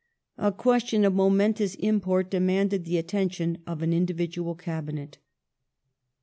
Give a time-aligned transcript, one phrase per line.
[0.39, 5.19] A question of momentous import demanded the attention of an individual Cabinet.